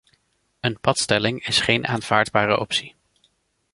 [0.59, 2.95] Een patstelling is geen aanvaardbare optie.